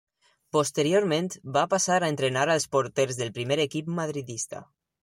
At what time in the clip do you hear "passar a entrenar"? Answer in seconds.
1.75-2.49